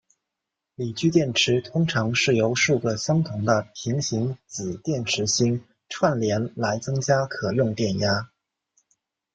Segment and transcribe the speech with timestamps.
[0.73, 8.31] 锂聚电池通常是由数个相同的平行子电池芯串联来增加可用电压。